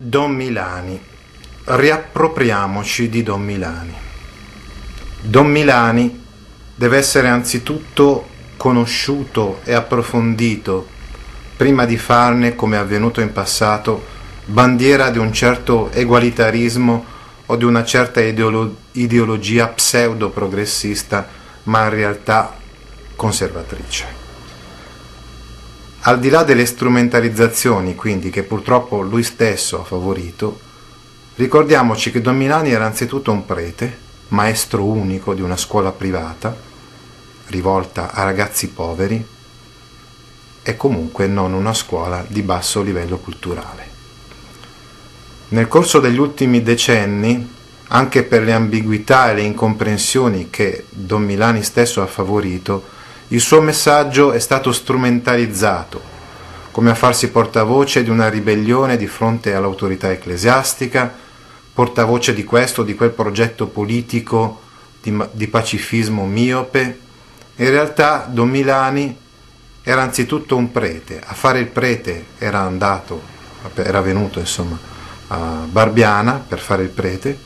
[0.00, 0.96] Don Milani.
[1.64, 3.92] Riappropriamoci di Don Milani.
[5.22, 6.24] Don Milani
[6.72, 10.86] deve essere anzitutto conosciuto e approfondito
[11.56, 14.06] prima di farne, come è avvenuto in passato,
[14.44, 17.04] bandiera di un certo egualitarismo
[17.46, 21.28] o di una certa ideolo- ideologia pseudo-progressista,
[21.64, 22.56] ma in realtà
[23.16, 24.27] conservatrice.
[26.02, 30.60] Al di là delle strumentalizzazioni, quindi, che purtroppo lui stesso ha favorito,
[31.34, 36.56] ricordiamoci che Don Milani era anzitutto un prete, maestro unico di una scuola privata,
[37.46, 39.26] rivolta a ragazzi poveri,
[40.62, 43.88] e comunque non una scuola di basso livello culturale.
[45.48, 47.54] Nel corso degli ultimi decenni,
[47.88, 52.96] anche per le ambiguità e le incomprensioni che Don Milani stesso ha favorito,
[53.28, 56.00] il suo messaggio è stato strumentalizzato,
[56.70, 61.12] come a farsi portavoce di una ribellione di fronte all'autorità ecclesiastica,
[61.74, 64.62] portavoce di questo di quel progetto politico
[65.02, 67.00] di, di pacifismo miope.
[67.56, 69.14] In realtà Don Milani
[69.82, 73.20] era anzitutto un prete, a fare il prete era andato,
[73.74, 74.78] era venuto insomma
[75.28, 77.38] a Barbiana per fare il prete,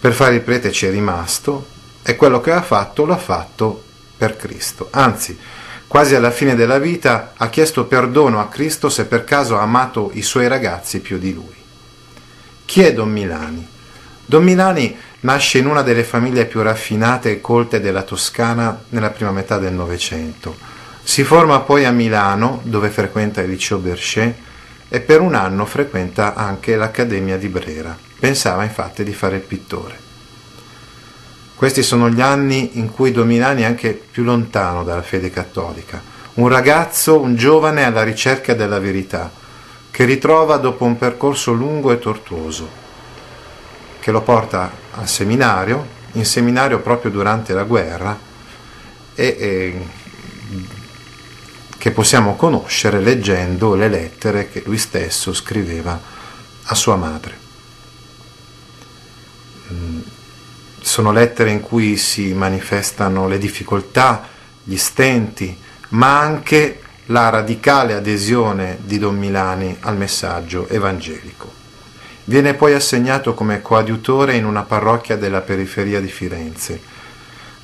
[0.00, 1.66] per fare il prete ci è rimasto
[2.02, 3.84] e quello che ha fatto l'ha fatto
[4.16, 4.88] per Cristo.
[4.90, 5.38] Anzi,
[5.86, 10.10] quasi alla fine della vita ha chiesto perdono a Cristo se per caso ha amato
[10.14, 11.54] i suoi ragazzi più di lui.
[12.64, 13.66] Chi è Don Milani?
[14.24, 19.30] Don Milani nasce in una delle famiglie più raffinate e colte della Toscana nella prima
[19.30, 20.56] metà del Novecento.
[21.02, 24.34] Si forma poi a Milano, dove frequenta il liceo Berchet,
[24.88, 27.96] e per un anno frequenta anche l'Accademia di Brera.
[28.18, 30.05] Pensava infatti di fare il pittore.
[31.56, 36.02] Questi sono gli anni in cui Domilani è anche più lontano dalla fede cattolica,
[36.34, 39.32] un ragazzo, un giovane alla ricerca della verità,
[39.90, 42.68] che ritrova dopo un percorso lungo e tortuoso,
[44.00, 48.18] che lo porta al seminario, in seminario proprio durante la guerra,
[49.14, 49.86] e, e
[51.78, 55.98] che possiamo conoscere leggendo le lettere che lui stesso scriveva
[56.64, 57.44] a sua madre.
[60.96, 64.26] Sono lettere in cui si manifestano le difficoltà,
[64.64, 65.54] gli stenti,
[65.90, 71.52] ma anche la radicale adesione di Don Milani al messaggio evangelico.
[72.24, 76.80] Viene poi assegnato come coadiutore in una parrocchia della periferia di Firenze.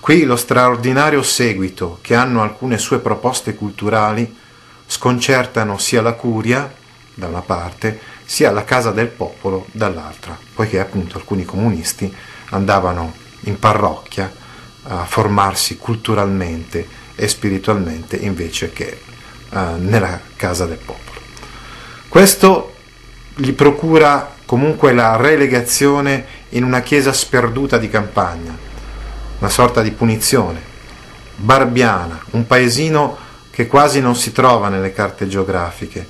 [0.00, 4.36] Qui lo straordinario seguito che hanno alcune sue proposte culturali
[4.88, 6.68] sconcertano sia la curia,
[7.14, 12.12] da una parte, sia la Casa del Popolo, dall'altra, poiché appunto alcuni comunisti
[12.50, 14.32] andavano in parrocchia
[14.84, 19.00] a formarsi culturalmente e spiritualmente invece che
[19.50, 21.20] uh, nella casa del popolo.
[22.08, 22.74] Questo
[23.36, 28.56] gli procura comunque la relegazione in una chiesa sperduta di campagna,
[29.38, 30.68] una sorta di punizione.
[31.36, 33.16] Barbiana, un paesino
[33.50, 36.06] che quasi non si trova nelle carte geografiche,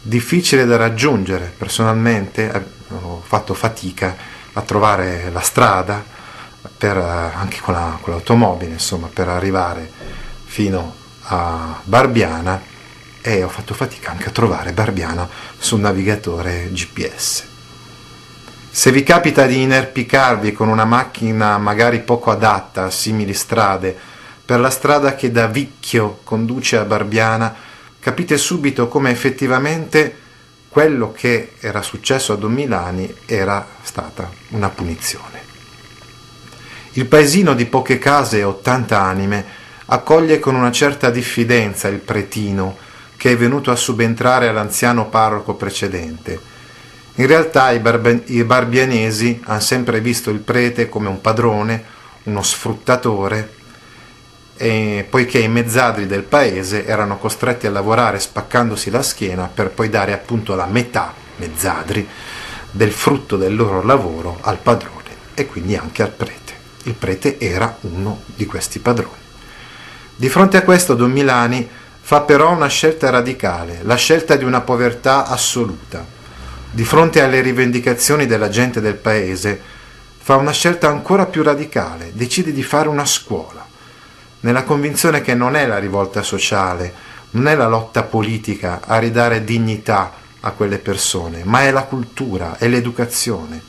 [0.00, 1.52] difficile da raggiungere.
[1.56, 2.62] Personalmente eh,
[2.94, 4.16] ho fatto fatica
[4.52, 6.04] a trovare la strada,
[6.84, 9.90] per, eh, anche con, la, con l'automobile, insomma, per arrivare
[10.44, 12.60] fino a Barbiana
[13.22, 17.44] e ho fatto fatica anche a trovare Barbiana sul navigatore GPS.
[18.70, 23.96] Se vi capita di inerpicarvi con una macchina magari poco adatta a simili strade,
[24.44, 27.54] per la strada che da Vicchio conduce a Barbiana,
[27.98, 30.18] capite subito come effettivamente
[30.68, 35.43] quello che era successo a Don Milani era stata una punizione.
[36.96, 39.44] Il paesino di poche case e 80 anime
[39.86, 42.76] accoglie con una certa diffidenza il pretino
[43.16, 46.38] che è venuto a subentrare all'anziano parroco precedente.
[47.16, 51.84] In realtà i, barbe- i barbianesi hanno sempre visto il prete come un padrone,
[52.24, 53.54] uno sfruttatore,
[54.56, 59.88] e poiché i mezzadri del paese erano costretti a lavorare spaccandosi la schiena per poi
[59.88, 62.06] dare appunto la metà, mezzadri,
[62.70, 64.92] del frutto del loro lavoro al padrone
[65.34, 66.43] e quindi anche al prete.
[66.84, 69.22] Il prete era uno di questi padroni.
[70.16, 71.68] Di fronte a questo Don Milani
[72.00, 76.06] fa però una scelta radicale, la scelta di una povertà assoluta.
[76.70, 79.60] Di fronte alle rivendicazioni della gente del paese,
[80.18, 83.66] fa una scelta ancora più radicale, decide di fare una scuola,
[84.40, 86.92] nella convinzione che non è la rivolta sociale,
[87.30, 92.58] non è la lotta politica a ridare dignità a quelle persone, ma è la cultura,
[92.58, 93.62] è l'educazione.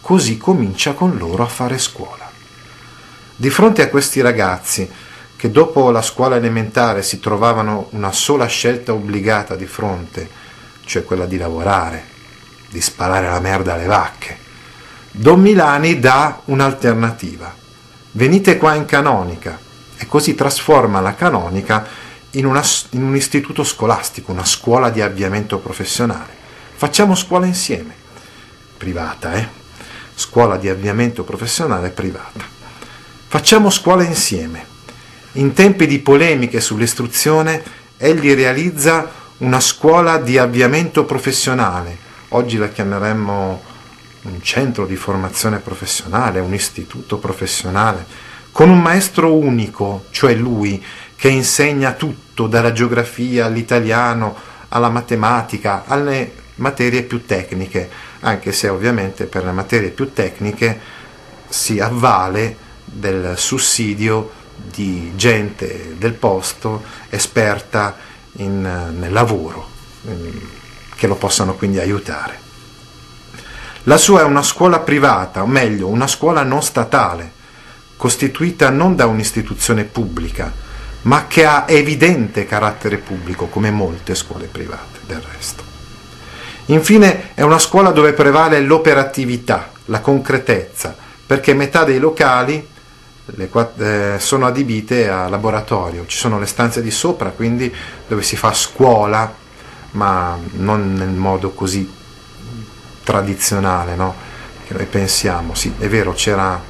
[0.00, 2.23] Così comincia con loro a fare scuola.
[3.36, 4.88] Di fronte a questi ragazzi,
[5.36, 10.28] che dopo la scuola elementare si trovavano una sola scelta obbligata di fronte,
[10.84, 12.04] cioè quella di lavorare,
[12.68, 14.38] di sparare la merda alle vacche.
[15.10, 17.52] Don Milani dà un'alternativa.
[18.12, 19.58] Venite qua in canonica
[19.96, 21.84] e così trasforma la canonica
[22.30, 26.32] in, una, in un istituto scolastico, una scuola di avviamento professionale.
[26.76, 27.94] Facciamo scuola insieme,
[28.76, 29.48] privata, eh?
[30.14, 32.53] Scuola di avviamento professionale privata.
[33.34, 34.64] Facciamo scuola insieme
[35.32, 37.64] in tempi di polemiche sull'istruzione,
[37.96, 41.98] egli realizza una scuola di avviamento professionale.
[42.28, 43.62] Oggi la chiameremmo
[44.22, 48.06] un centro di formazione professionale, un istituto professionale,
[48.52, 50.80] con un maestro unico, cioè lui,
[51.16, 54.36] che insegna tutto, dalla geografia all'italiano,
[54.68, 57.90] alla matematica, alle materie più tecniche,
[58.20, 60.78] anche se ovviamente per le materie più tecniche
[61.48, 62.62] si avvale
[62.94, 67.96] del sussidio di gente del posto esperta
[68.36, 69.68] in, nel lavoro,
[70.94, 72.40] che lo possano quindi aiutare.
[73.84, 77.32] La sua è una scuola privata, o meglio, una scuola non statale,
[77.96, 80.52] costituita non da un'istituzione pubblica,
[81.02, 85.62] ma che ha evidente carattere pubblico, come molte scuole private del resto.
[86.66, 90.96] Infine è una scuola dove prevale l'operatività, la concretezza,
[91.26, 92.72] perché metà dei locali
[93.26, 97.74] le, eh, sono adibite a laboratorio, ci sono le stanze di sopra, quindi
[98.06, 99.32] dove si fa scuola,
[99.92, 101.90] ma non nel modo così
[103.02, 104.14] tradizionale no?
[104.66, 105.54] che noi pensiamo.
[105.54, 106.60] Sì, è vero, c'era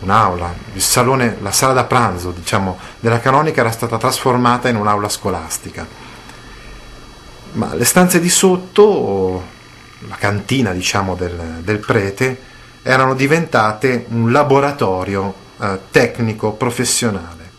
[0.00, 5.08] un'aula, il salone, la sala da pranzo diciamo, della canonica era stata trasformata in un'aula
[5.08, 5.86] scolastica,
[7.52, 9.44] ma le stanze di sotto,
[10.06, 12.46] la cantina diciamo, del, del prete,
[12.82, 17.50] erano diventate un laboratorio eh, tecnico, professionale.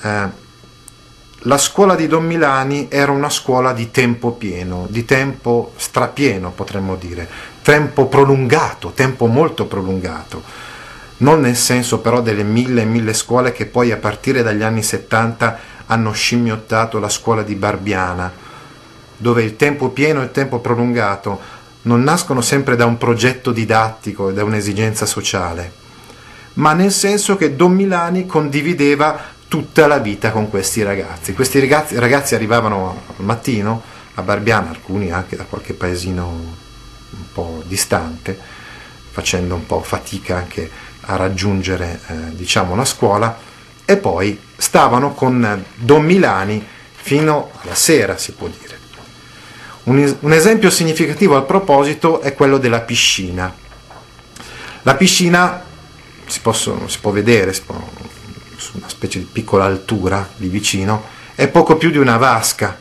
[0.00, 0.44] Eh,
[1.40, 6.96] la scuola di Don Milani era una scuola di tempo pieno, di tempo strapieno potremmo
[6.96, 7.28] dire,
[7.62, 10.42] tempo prolungato, tempo molto prolungato,
[11.18, 14.82] non nel senso però delle mille e mille scuole che poi a partire dagli anni
[14.82, 18.32] 70 hanno scimmiottato la scuola di Barbiana,
[19.16, 21.38] dove il tempo pieno e il tempo prolungato
[21.82, 25.84] non nascono sempre da un progetto didattico e da un'esigenza sociale
[26.56, 31.32] ma nel senso che Don Milani condivideva tutta la vita con questi ragazzi.
[31.32, 33.82] Questi ragazzi, ragazzi arrivavano al mattino
[34.14, 38.38] a Barbiana, alcuni anche da qualche paesino un po' distante,
[39.10, 40.70] facendo un po' fatica anche
[41.08, 43.38] a raggiungere eh, diciamo la scuola
[43.84, 48.74] e poi stavano con Don Milani fino alla sera, si può dire.
[49.84, 53.54] Un, un esempio significativo al proposito è quello della piscina.
[54.82, 55.65] La piscina
[56.26, 57.76] si, possono, si può vedere si può,
[58.56, 62.78] su una specie di piccola altura lì vicino, è poco più di una vasca.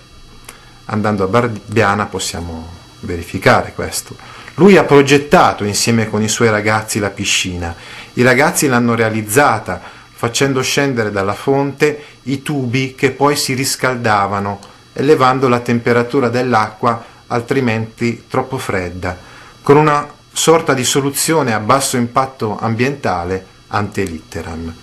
[0.85, 2.69] Andando a Barbiana possiamo
[3.01, 4.15] verificare questo.
[4.55, 7.75] Lui ha progettato insieme con i suoi ragazzi la piscina.
[8.13, 9.81] I ragazzi l'hanno realizzata
[10.13, 14.59] facendo scendere dalla fonte i tubi che poi si riscaldavano,
[14.93, 19.17] elevando la temperatura dell'acqua altrimenti troppo fredda,
[19.61, 24.73] con una sorta di soluzione a basso impatto ambientale ante litteram.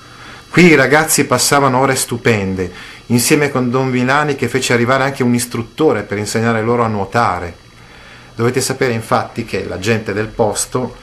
[0.48, 2.72] Qui i ragazzi passavano ore stupende,
[3.06, 7.54] insieme con Don Vilani che fece arrivare anche un istruttore per insegnare loro a nuotare.
[8.34, 10.96] Dovete sapere infatti che la gente del posto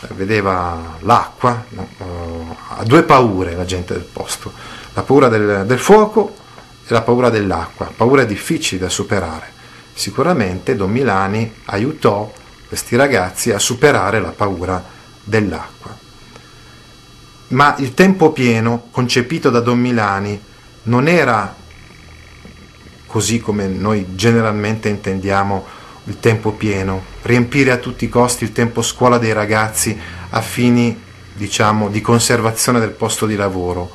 [0.00, 4.52] eh, vedeva l'acqua, uh, ha due paure la gente del posto,
[4.92, 6.36] la paura del, del fuoco
[6.86, 9.50] e la paura dell'acqua, paure difficili da superare.
[9.94, 12.30] Sicuramente Don Milani aiutò
[12.74, 14.82] questi ragazzi a superare la paura
[15.22, 15.96] dell'acqua.
[17.48, 20.40] Ma il tempo pieno, concepito da Don Milani,
[20.84, 21.54] non era
[23.06, 25.64] così come noi generalmente intendiamo
[26.06, 29.96] il tempo pieno, riempire a tutti i costi il tempo scuola dei ragazzi
[30.30, 31.00] a fini,
[31.32, 33.88] diciamo, di conservazione del posto di lavoro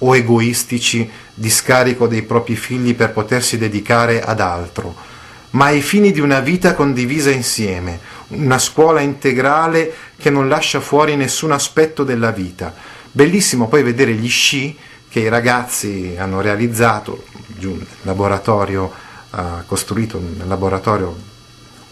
[0.00, 5.16] o egoistici di scarico dei propri figli per potersi dedicare ad altro
[5.50, 11.16] ma ai fini di una vita condivisa insieme, una scuola integrale che non lascia fuori
[11.16, 12.74] nessun aspetto della vita.
[13.10, 14.76] Bellissimo poi vedere gli sci
[15.08, 17.24] che i ragazzi hanno realizzato,
[17.58, 18.92] nel laboratorio,
[19.34, 21.16] eh, costruito nel laboratorio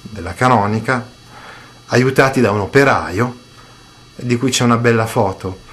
[0.02, 1.06] della canonica,
[1.86, 3.38] aiutati da un operaio,
[4.16, 5.64] di cui c'è una bella foto.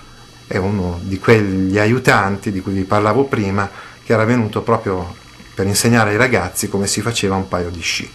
[0.48, 3.70] È uno di quegli aiutanti di cui vi parlavo prima,
[4.04, 5.16] che era venuto proprio
[5.54, 8.12] per insegnare ai ragazzi come si faceva un paio di sci.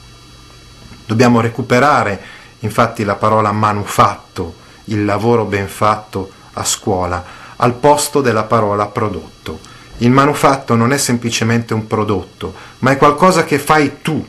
[1.07, 2.21] Dobbiamo recuperare
[2.61, 7.25] infatti la parola manufatto, il lavoro ben fatto a scuola,
[7.57, 9.61] al posto della parola prodotto.
[9.99, 14.27] Il manufatto non è semplicemente un prodotto, ma è qualcosa che fai tu,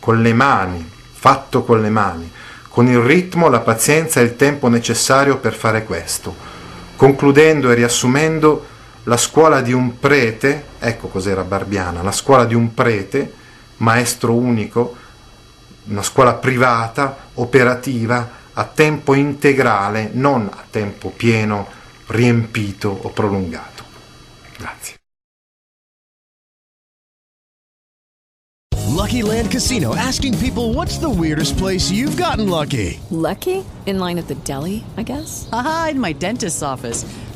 [0.00, 2.30] con le mani, fatto con le mani,
[2.68, 6.34] con il ritmo, la pazienza e il tempo necessario per fare questo.
[6.96, 8.66] Concludendo e riassumendo,
[9.04, 13.32] la scuola di un prete, ecco cos'era Barbiana, la scuola di un prete,
[13.78, 14.96] maestro unico,
[15.84, 21.66] una scuola privata, operativa, a tempo integrale, non a tempo pieno,
[22.06, 23.84] riempito o prolungato.
[24.56, 24.96] Grazie.
[29.02, 33.00] Lucky Land Casino asking people what's the weirdest place you've gotten lucky?
[33.10, 33.64] Lucky?
[33.86, 35.48] In line at the deli, I guess?
[35.50, 37.04] Aha, in my dentist's office.